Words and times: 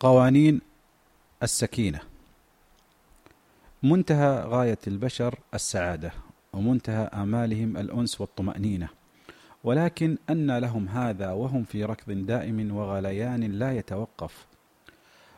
قوانين 0.00 0.60
السكينة. 1.42 2.00
منتهى 3.82 4.44
غاية 4.46 4.78
البشر 4.86 5.38
السعادة 5.54 6.12
ومنتهى 6.52 7.10
آمالهم 7.14 7.76
الأنس 7.76 8.20
والطمأنينة. 8.20 8.88
ولكن 9.64 10.18
أن 10.30 10.58
لهم 10.58 10.88
هذا 10.88 11.32
وهم 11.32 11.64
في 11.64 11.84
ركض 11.84 12.12
دائم 12.12 12.76
وغليان 12.76 13.42
لا 13.42 13.76
يتوقف. 13.76 14.46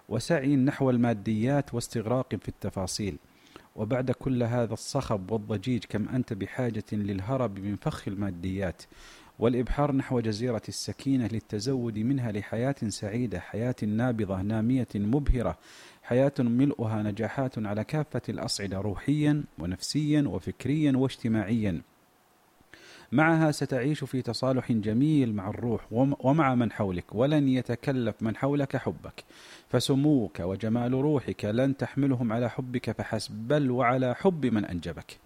وسعي 0.09 0.57
نحو 0.57 0.91
الماديات 0.91 1.75
واستغراق 1.75 2.35
في 2.35 2.49
التفاصيل. 2.49 3.17
وبعد 3.77 4.11
كل 4.11 4.43
هذا 4.43 4.75
الصخب 4.75 5.31
والضجيج 5.31 5.85
كم 5.89 6.09
أنت 6.09 6.33
بحاجة 6.33 6.85
للهرب 6.93 7.59
من 7.59 7.77
فخ 7.77 8.09
الماديات. 8.09 8.83
والإبحار 9.43 9.93
نحو 9.93 10.21
جزيرة 10.21 10.63
السكينة 10.69 11.27
للتزود 11.27 11.99
منها 11.99 12.33
لحياة 12.33 12.75
سعيدة 12.89 13.41
حياة 13.41 13.75
نابضة 13.83 14.43
نامية 14.43 14.89
مبهرة 14.95 15.59
حياة 16.03 16.33
ملؤها 16.39 17.03
نجاحات 17.03 17.59
على 17.59 17.85
كافة 17.85 18.23
الأصعدة 18.29 18.81
روحيا 18.81 19.45
ونفسيا 19.59 20.25
وفكريا 20.29 20.93
واجتماعيا. 20.97 21.83
معها 23.13 23.51
ستعيش 23.51 24.05
في 24.05 24.23
تصالح 24.23 24.73
جميل 24.73 25.35
مع 25.35 25.51
الروح 25.51 25.87
ومع 26.21 26.55
من 26.55 26.73
حولك 26.73 27.15
ولن 27.15 27.49
يتكلف 27.49 28.23
من 28.23 28.37
حولك 28.37 28.77
حبك. 28.77 29.25
فسموك 29.69 30.41
وجمال 30.41 30.93
روحك 30.93 31.45
لن 31.45 31.77
تحملهم 31.77 32.33
على 32.33 32.51
حبك 32.51 32.91
فحسب 32.91 33.35
بل 33.35 33.71
وعلى 33.71 34.15
حب 34.15 34.47
من 34.47 34.65
أنجبك. 34.65 35.19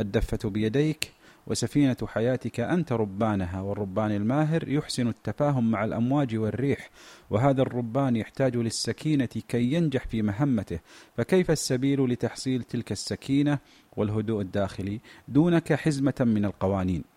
الدفة 0.00 0.50
بيديك 0.50 1.15
وسفينة 1.46 1.96
حياتك 2.06 2.60
أنت 2.60 2.92
ربانها 2.92 3.60
والربان 3.60 4.10
الماهر 4.10 4.68
يحسن 4.68 5.08
التفاهم 5.08 5.70
مع 5.70 5.84
الأمواج 5.84 6.36
والريح 6.36 6.90
وهذا 7.30 7.62
الربان 7.62 8.16
يحتاج 8.16 8.56
للسكينة 8.56 9.28
كي 9.48 9.72
ينجح 9.72 10.06
في 10.06 10.22
مهمته. 10.22 10.78
فكيف 11.16 11.50
السبيل 11.50 12.04
لتحصيل 12.04 12.62
تلك 12.62 12.92
السكينة 12.92 13.58
والهدوء 13.96 14.40
الداخلي 14.40 15.00
دونك 15.28 15.72
حزمة 15.72 16.14
من 16.20 16.44
القوانين؟ 16.44 17.15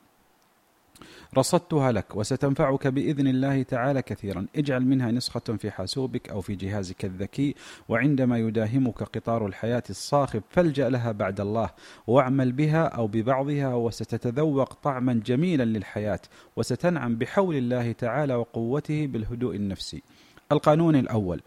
رصدتها 1.38 1.91
لك 1.91 2.16
وستنفعك 2.16 2.88
بإذن 2.88 3.27
الله 3.27 3.63
تعالى 3.63 4.02
كثيرا. 4.02 4.45
اجعل 4.55 4.85
منها 4.85 5.11
نسخة 5.11 5.39
في 5.39 5.72
حاسوبك 5.72 6.30
أو 6.30 6.41
في 6.41 6.55
جهازك 6.55 7.05
الذكي 7.05 7.55
وعندما 7.89 8.38
يداهمك 8.38 9.03
قطار 9.03 9.45
الحياة 9.45 9.83
الصاخب 9.89 10.44
فالجأ 10.50 10.89
لها 10.89 11.11
بعد 11.11 11.39
الله 11.39 11.69
واعمل 12.07 12.52
بها 12.52 12.83
أو 12.83 13.07
ببعضها 13.07 13.73
وستتذوق 13.73 14.73
طعما 14.73 15.13
جميلا 15.25 15.63
للحياة 15.63 16.19
وستنعم 16.55 17.16
بحول 17.16 17.55
الله 17.55 17.91
تعالى 17.91 18.35
وقوته 18.35 19.07
بالهدوء 19.07 19.55
النفسي. 19.55 20.03
القانون 20.52 20.95
الأول 20.95 21.41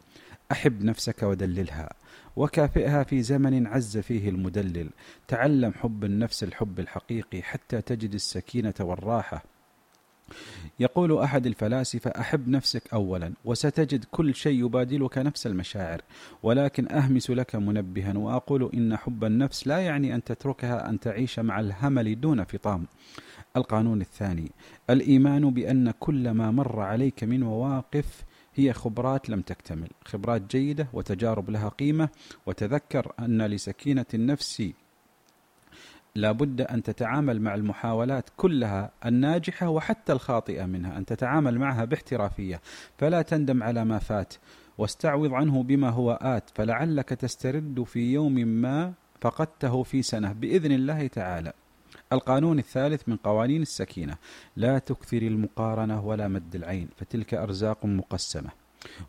أحب 0.52 0.84
نفسك 0.84 1.22
ودللها 1.22 1.90
وكافئها 2.36 3.02
في 3.02 3.22
زمن 3.22 3.66
عز 3.66 3.98
فيه 3.98 4.28
المدلل. 4.28 4.90
تعلم 5.28 5.72
حب 5.72 6.04
النفس 6.04 6.42
الحب 6.42 6.80
الحقيقي 6.80 7.42
حتى 7.42 7.80
تجد 7.80 8.14
السكينة 8.14 8.74
والراحة. 8.80 9.51
يقول 10.80 11.18
أحد 11.18 11.46
الفلاسفة 11.46 12.10
أحب 12.10 12.48
نفسك 12.48 12.82
أولا 12.92 13.32
وستجد 13.44 14.04
كل 14.10 14.34
شيء 14.34 14.64
يبادلك 14.64 15.18
نفس 15.18 15.46
المشاعر 15.46 16.02
ولكن 16.42 16.92
أهمس 16.92 17.30
لك 17.30 17.56
منبها 17.56 18.18
وأقول 18.18 18.70
إن 18.74 18.96
حب 18.96 19.24
النفس 19.24 19.66
لا 19.66 19.78
يعني 19.78 20.14
أن 20.14 20.24
تتركها 20.24 20.88
أن 20.90 21.00
تعيش 21.00 21.38
مع 21.38 21.60
الهمل 21.60 22.20
دون 22.20 22.44
فطام. 22.44 22.86
القانون 23.56 24.00
الثاني 24.00 24.50
الإيمان 24.90 25.50
بأن 25.50 25.90
كل 26.00 26.30
ما 26.30 26.50
مر 26.50 26.80
عليك 26.80 27.24
من 27.24 27.40
مواقف 27.40 28.24
هي 28.54 28.72
خبرات 28.72 29.30
لم 29.30 29.40
تكتمل 29.40 29.88
خبرات 30.04 30.42
جيدة 30.56 30.88
وتجارب 30.92 31.50
لها 31.50 31.68
قيمة 31.68 32.08
وتذكر 32.46 33.12
أن 33.18 33.42
لسكينة 33.42 34.06
النفس 34.14 34.62
لابد 36.14 36.60
أن 36.60 36.82
تتعامل 36.82 37.42
مع 37.42 37.54
المحاولات 37.54 38.30
كلها 38.36 38.90
الناجحة 39.06 39.68
وحتى 39.68 40.12
الخاطئة 40.12 40.64
منها 40.64 40.98
أن 40.98 41.04
تتعامل 41.04 41.58
معها 41.58 41.84
باحترافية. 41.84 42.60
فلا 42.98 43.22
تندم 43.22 43.62
على 43.62 43.84
ما 43.84 43.98
فات 43.98 44.34
واستعوض 44.78 45.32
عنه 45.32 45.62
بما 45.62 45.90
هو 45.90 46.18
آت. 46.22 46.50
فلعلك 46.54 47.08
تسترد 47.08 47.82
في 47.82 48.12
يوم 48.12 48.34
ما 48.34 48.92
فقدته 49.20 49.82
في 49.82 50.02
سنة 50.02 50.32
بإذن 50.32 50.72
الله 50.72 51.06
تعالى. 51.06 51.52
القانون 52.12 52.58
الثالث 52.58 53.08
من 53.08 53.16
قوانين 53.16 53.62
السكينة 53.62 54.16
لا 54.56 54.78
تكثر 54.78 55.22
المقارنة 55.22 56.06
ولا 56.06 56.28
مد 56.28 56.54
العين 56.54 56.88
فتلك 56.96 57.34
أرزاق 57.34 57.86
مقسمة 57.86 58.50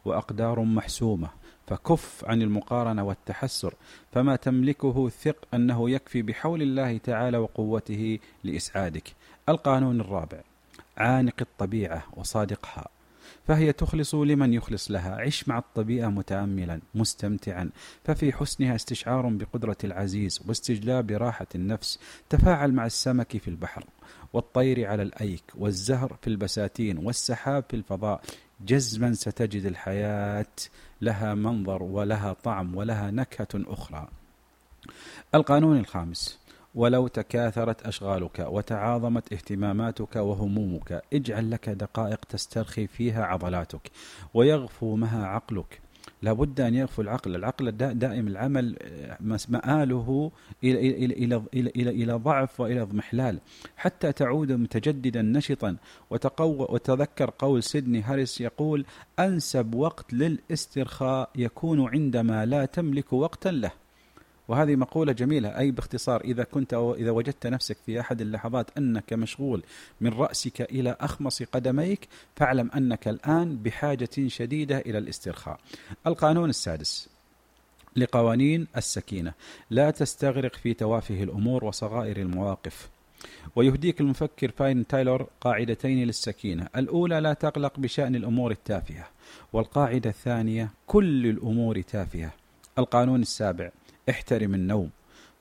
وأقدار 0.05 0.59
محسومة. 0.63 1.29
فكف 1.67 2.25
عن 2.25 2.41
المقارنة 2.41 3.03
والتحسر 3.03 3.73
فما 4.11 4.35
تملكه 4.35 5.09
ثق 5.09 5.47
أنه 5.53 5.89
يكفي 5.89 6.21
بحول 6.21 6.61
الله 6.61 6.97
تعالى 6.97 7.37
وقوته 7.37 8.19
لإسعادك. 8.43 9.13
القانون 9.49 10.01
الرابع 10.01 10.41
عانق 10.97 11.35
الطبيعة 11.41 12.03
وصادقها. 12.17 12.87
فهي 13.47 13.73
تخلص 13.73 14.15
لمن 14.15 14.53
يخلص 14.53 14.91
لها. 14.91 15.15
عش 15.15 15.47
مع 15.47 15.57
الطبيعة 15.57 16.09
متأملا 16.09 16.79
مستمتعا. 16.95 17.69
ففي 18.03 18.33
حسنها 18.33 18.75
استشعار 18.75 19.29
بقدرة 19.29 19.77
العزيز 19.83 20.41
واستجلاب 20.47 21.11
راحة 21.11 21.47
النفس. 21.55 21.99
تفاعل 22.29 22.71
مع 22.71 22.85
السمك 22.85 23.37
في 23.37 23.47
البحر 23.47 23.83
والطير 24.33 24.87
على 24.87 25.03
الأيك 25.03 25.43
والزهر 25.55 26.17
في 26.21 26.27
البساتين 26.27 26.97
والسحاب 26.97 27.63
في 27.69 27.75
الفضاء. 27.75 28.21
جزما 28.65 29.13
ستجد 29.13 29.65
الحياة 29.65 30.45
لها 31.01 31.33
منظر 31.33 31.83
ولها 31.83 32.33
طعم 32.33 32.75
ولها 32.75 33.11
نكهة 33.11 33.47
أخرى. 33.55 34.07
القانون 35.35 35.77
الخامس 35.77 36.39
ولو 36.75 37.07
تكاثرت 37.07 37.87
أشغالك 37.87 38.39
وتعاظمت 38.39 39.33
اهتماماتك 39.33 40.15
وهمومك 40.15 41.01
اجعل 41.13 41.51
لك 41.51 41.69
دقائق 41.69 42.25
تسترخي 42.25 42.87
فيها 42.87 43.23
عضلاتك 43.23 43.91
ويغفو 44.33 44.95
معها 44.95 45.25
عقلك. 45.25 45.82
لابد 46.23 46.61
أن 46.61 46.75
يغفو 46.75 47.01
العقل. 47.01 47.35
العقل 47.35 47.71
دائم 47.71 48.27
العمل 48.27 48.77
مآله 49.49 50.31
إلى, 50.63 50.79
إلى, 50.79 51.05
إلى, 51.05 51.43
إلى, 51.53 51.69
إلى, 51.75 51.89
إلى 51.89 52.13
ضعف 52.13 52.59
وإلى 52.59 52.81
اضمحلال 52.81 53.39
حتى 53.77 54.11
تعود 54.11 54.51
متجددا 54.51 55.21
نشطا. 55.21 55.77
وتقو 56.09 56.67
وتذكر 56.73 57.31
قول 57.39 57.63
سيدني 57.63 58.01
هاريس 58.01 58.41
يقول 58.41 58.85
أنسب 59.19 59.75
وقت 59.75 60.13
للاسترخاء 60.13 61.29
يكون 61.35 61.89
عندما 61.89 62.45
لا 62.45 62.65
تملك 62.65 63.13
وقتا 63.13 63.49
له. 63.49 63.82
وهذه 64.47 64.75
مقولة 64.75 65.11
جميلة 65.11 65.57
أي 65.59 65.71
باختصار 65.71 66.21
إذا 66.21 66.43
كنت 66.43 66.73
أو 66.73 66.95
إذا 66.95 67.11
وجدت 67.11 67.47
نفسك 67.47 67.77
في 67.85 67.99
أحد 67.99 68.21
اللحظات 68.21 68.77
أنك 68.77 69.13
مشغول 69.13 69.63
من 70.01 70.09
رأسك 70.13 70.61
إلى 70.61 70.97
أخمص 70.99 71.43
قدميك 71.43 72.07
فاعلم 72.35 72.71
أنك 72.75 73.07
الآن 73.07 73.57
بحاجة 73.57 74.09
شديدة 74.27 74.77
إلى 74.77 74.97
الاسترخاء. 74.97 75.59
القانون 76.07 76.49
السادس 76.49 77.09
لقوانين 77.95 78.67
السكينة. 78.77 79.33
لا 79.69 79.91
تستغرق 79.91 80.55
في 80.55 80.73
توافه 80.73 81.23
الأمور 81.23 81.65
وصغائر 81.65 82.17
المواقف. 82.17 82.89
ويهديك 83.55 84.01
المفكر 84.01 84.51
فاين 84.51 84.87
تايلور 84.87 85.27
قاعدتين 85.41 86.03
للسكينة. 86.07 86.67
الأولى 86.75 87.19
لا 87.19 87.33
تقلق 87.33 87.79
بشأن 87.79 88.15
الأمور 88.15 88.51
التافهة. 88.51 89.07
والقاعدة 89.53 90.09
الثانية 90.09 90.69
كل 90.87 91.25
الأمور 91.27 91.81
تافهة. 91.81 92.31
القانون 92.77 93.21
السابع 93.21 93.71
احترم 94.09 94.53
النوم. 94.53 94.89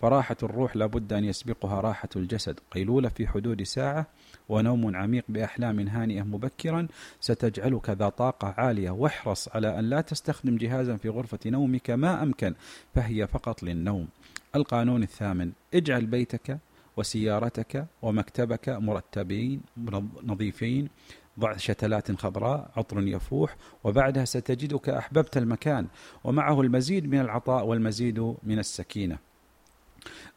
فراحة 0.00 0.36
الروح 0.42 0.76
لابد 0.76 1.12
أن 1.12 1.24
يسبقها 1.24 1.80
راحة 1.80 2.08
الجسد. 2.16 2.60
قيلولة 2.70 3.08
في 3.08 3.26
حدود 3.26 3.62
ساعة 3.62 4.06
ونوم 4.48 4.96
عميق 4.96 5.24
بأحلام 5.28 5.88
هانئة 5.88 6.22
مبكرا 6.22 6.88
ستجعلك 7.20 7.90
ذا 7.90 8.08
طاقة 8.08 8.54
عالية. 8.58 8.90
واحرص 8.90 9.48
على 9.48 9.78
أن 9.78 9.84
لا 9.84 10.00
تستخدم 10.00 10.56
جهازا 10.56 10.96
في 10.96 11.08
غرفة 11.08 11.38
نومك 11.46 11.90
ما 11.90 12.22
أمكن 12.22 12.54
فهي 12.94 13.26
فقط 13.26 13.62
للنوم. 13.62 14.08
القانون 14.56 15.02
الثامن 15.02 15.52
اجعل 15.74 16.06
بيتك 16.06 16.58
وسيارتك 16.96 17.86
ومكتبك 18.02 18.68
مرتبين 18.68 19.60
نظيفين 20.22 20.88
ضع 21.40 21.56
شتلات 21.56 22.12
خضراء 22.12 22.70
عطر 22.76 23.08
يفوح 23.08 23.56
وبعدها 23.84 24.24
ستجدك 24.24 24.88
أحببت 24.88 25.36
المكان 25.36 25.86
ومعه 26.24 26.60
المزيد 26.60 27.06
من 27.06 27.20
العطاء 27.20 27.66
والمزيد 27.66 28.18
من 28.42 28.58
السكينة. 28.58 29.18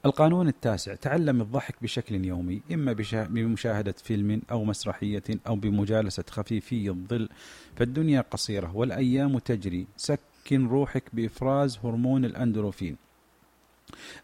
القانون 0.06 0.48
التاسع 0.48 0.96
تعلم 0.96 1.42
الضحك 1.42 1.76
بشكل 1.82 2.26
يومي 2.26 2.62
إما 2.72 2.94
بمشاهدة 3.12 3.96
فيلم 4.04 4.42
أو 4.52 4.64
مسرحية 4.66 5.24
أو 5.48 5.56
بمجالسة 5.56 6.24
خفيفي 6.30 6.90
الظل 6.90 7.30
فالدنيا 7.76 8.22
قصيرة 8.22 8.76
والأيام 8.76 9.38
تجري. 9.40 9.88
سكن 9.98 10.68
روحك 10.68 11.04
بإفراز 11.14 11.80
هرمون 11.84 12.26
الأندروفين. 12.26 13.05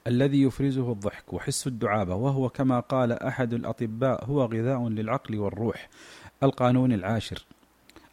الذي 0.07 0.41
يفرزه 0.41 0.91
الضحك 0.91 1.33
وحس 1.33 1.67
الدعابة 1.67 2.15
وهو 2.15 2.49
كما 2.49 2.79
قال 2.79 3.11
أحد 3.11 3.53
الأطباء 3.53 4.25
هو 4.25 4.45
غذاء 4.45 4.87
للعقل 4.87 5.39
والروح. 5.39 5.89
القانون 6.43 6.93
العاشر 6.93 7.45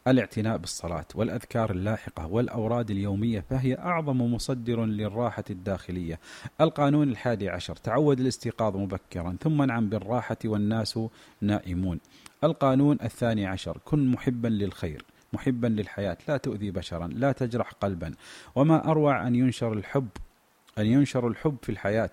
الاعتناء 0.08 0.56
بالصلاة 0.56 1.04
والأذكار 1.14 1.70
اللاحقة 1.70 2.26
والأوراد 2.26 2.90
اليومية 2.90 3.44
فهي 3.50 3.78
أعظم 3.78 4.34
مصدر 4.34 4.84
للراحة 4.84 5.44
الداخلية. 5.50 6.18
القانون 6.60 7.08
الحادي 7.08 7.48
عشر 7.48 7.76
تعود 7.76 8.20
الاستيقاظ 8.20 8.76
مبكرا 8.76 9.36
ثم 9.40 9.62
انعم 9.62 9.88
بالراحة 9.88 10.36
والناس 10.44 10.98
نائمون. 11.40 12.00
القانون 12.44 12.98
الثاني 13.02 13.46
عشر 13.46 13.78
كن 13.84 14.08
محبا 14.08 14.48
للخير 14.48 15.04
محبا 15.32 15.66
للحياة 15.66 16.16
لا 16.28 16.36
تؤذي 16.36 16.70
بشرا 16.70 17.06
لا 17.06 17.32
تجرح 17.32 17.72
قلبا. 17.72 18.14
وما 18.54 18.90
أروع 18.90 19.26
أن 19.26 19.34
ينشر 19.34 19.72
الحب 19.72 20.08
أن 20.78 20.86
ينشر 20.86 21.28
الحب 21.28 21.56
في 21.62 21.68
الحياة 21.68 22.10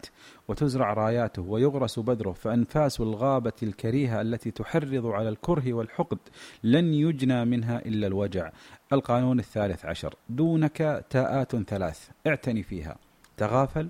وتزرع 0.47 0.93
راياته 0.93 1.41
ويغرس 1.41 1.99
بذره 1.99 2.31
فأنفاس 2.31 3.01
الغابة 3.01 3.53
الكريهة 3.63 4.21
التي 4.21 4.51
تحرض 4.51 5.05
على 5.05 5.29
الكره 5.29 5.73
والحقد 5.73 6.17
لن 6.63 6.93
يجنى 6.93 7.45
منها 7.45 7.79
إلا 7.85 8.07
الوجع. 8.07 8.51
القانون 8.93 9.39
الثالث 9.39 9.85
عشر. 9.85 10.15
دونك 10.29 11.05
تاءات 11.09 11.55
ثلاث. 11.55 12.09
اعتني 12.27 12.63
فيها. 12.63 12.97
تغافل 13.37 13.89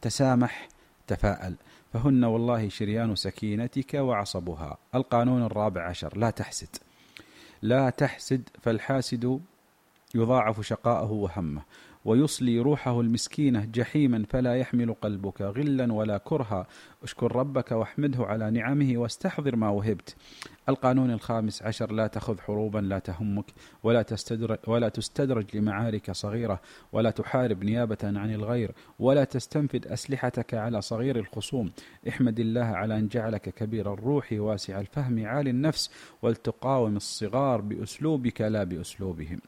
تسامح 0.00 0.68
تفاءل. 1.06 1.54
فهن 1.92 2.24
والله 2.24 2.68
شريان 2.68 3.14
سكينتك 3.14 3.94
وعصبها. 3.94 4.78
القانون 4.94 5.42
الرابع 5.42 5.88
عشر. 5.88 6.18
لا 6.18 6.30
تحسد. 6.30 6.76
لا 7.62 7.90
تحسد 7.90 8.48
فالحاسد 8.62 9.40
يضاعف 10.14 10.60
شقاءه 10.60 11.12
وهمه. 11.12 11.62
ويصلي 12.04 12.58
روحه 12.58 13.00
المسكينة 13.00 13.64
جحيما 13.64 14.24
فلا 14.30 14.56
يحمل 14.56 14.94
قلبك 14.94 15.42
غلا 15.42 15.92
ولا 15.92 16.18
كرها. 16.18 16.66
اشكر 17.02 17.36
ربك 17.36 17.72
واحمده 17.72 18.24
على 18.24 18.50
نعمه 18.50 18.92
واستحضر 18.96 19.56
ما 19.56 19.68
وهبت. 19.68 20.16
القانون 20.68 21.10
الخامس 21.10 21.62
عشر 21.62 21.92
لا 21.92 22.06
تخذ 22.06 22.38
حروبا 22.38 22.78
لا 22.78 22.98
تهمك 22.98 23.44
ولا 23.82 24.02
تستدرج, 24.02 24.58
ولا 24.66 24.88
تستدرج 24.88 25.56
لمعارك 25.56 26.10
صغيرة 26.10 26.60
ولا 26.92 27.10
تحارب 27.10 27.64
نيابة 27.64 27.98
عن 28.02 28.34
الغير 28.34 28.70
ولا 28.98 29.24
تستنفد 29.24 29.86
أسلحتك 29.86 30.54
على 30.54 30.80
صغير 30.80 31.18
الخصوم. 31.18 31.72
احمد 32.08 32.40
الله 32.40 32.64
على 32.64 32.98
أن 32.98 33.08
جعلك 33.08 33.54
كبير 33.54 33.94
الروح 33.94 34.28
واسع 34.32 34.80
الفهم 34.80 35.26
عالي 35.26 35.50
النفس 35.50 35.90
ولتقاوم 36.22 36.96
الصغار 36.96 37.60
بأسلوبك 37.60 38.40
لا 38.40 38.64
بأسلوبهم. 38.64 39.40